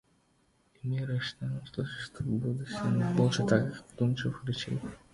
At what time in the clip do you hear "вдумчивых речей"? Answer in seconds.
3.93-4.81